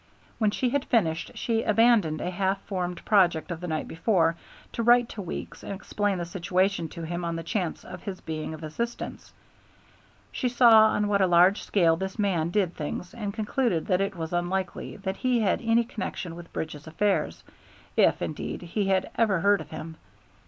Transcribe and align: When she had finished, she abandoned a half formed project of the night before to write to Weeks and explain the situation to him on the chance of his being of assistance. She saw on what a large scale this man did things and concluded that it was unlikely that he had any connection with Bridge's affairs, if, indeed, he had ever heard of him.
When 0.39 0.49
she 0.49 0.69
had 0.69 0.85
finished, 0.85 1.33
she 1.35 1.61
abandoned 1.61 2.21
a 2.21 2.31
half 2.31 2.59
formed 2.63 3.05
project 3.05 3.51
of 3.51 3.59
the 3.59 3.67
night 3.67 3.87
before 3.87 4.35
to 4.71 4.81
write 4.81 5.09
to 5.09 5.21
Weeks 5.21 5.61
and 5.61 5.71
explain 5.73 6.17
the 6.17 6.25
situation 6.25 6.87
to 6.89 7.03
him 7.03 7.23
on 7.23 7.35
the 7.35 7.43
chance 7.43 7.85
of 7.85 8.01
his 8.01 8.19
being 8.19 8.55
of 8.55 8.63
assistance. 8.63 9.31
She 10.31 10.49
saw 10.49 10.85
on 10.87 11.07
what 11.07 11.21
a 11.21 11.27
large 11.27 11.61
scale 11.61 11.97
this 11.97 12.17
man 12.17 12.49
did 12.49 12.73
things 12.73 13.13
and 13.13 13.31
concluded 13.31 13.85
that 13.85 14.01
it 14.01 14.15
was 14.15 14.33
unlikely 14.33 14.97
that 15.03 15.17
he 15.17 15.41
had 15.41 15.61
any 15.61 15.83
connection 15.83 16.35
with 16.35 16.51
Bridge's 16.51 16.87
affairs, 16.87 17.43
if, 17.95 18.23
indeed, 18.23 18.63
he 18.63 18.87
had 18.87 19.07
ever 19.19 19.41
heard 19.41 19.61
of 19.61 19.69
him. 19.69 19.97